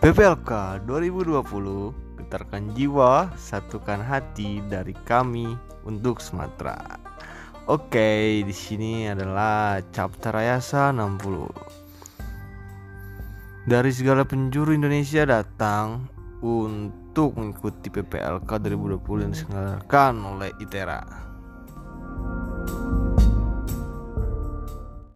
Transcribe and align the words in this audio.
PPLK 0.00 0.80
2020 0.88 1.36
Getarkan 2.16 2.72
jiwa, 2.72 3.28
satukan 3.36 4.00
hati 4.00 4.64
dari 4.64 4.96
kami 4.96 5.52
untuk 5.84 6.24
Sumatera. 6.24 6.80
Oke, 7.68 8.40
di 8.40 8.54
sini 8.56 9.12
adalah 9.12 9.76
Capta 9.92 10.32
Ayasa 10.32 10.88
60 10.96 13.68
Dari 13.68 13.92
segala 13.92 14.24
penjuru 14.24 14.72
Indonesia 14.72 15.28
datang 15.28 16.08
untuk 16.40 17.36
mengikuti 17.36 17.92
PPLK 17.92 18.48
2020 18.48 19.04
yang 19.20 19.36
diselenggarakan 19.36 20.14
oleh 20.24 20.48
ITERA 20.64 21.29